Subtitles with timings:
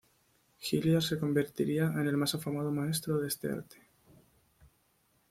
[0.57, 3.77] Hilliard se convertiría en el más afamado maestro de este arte.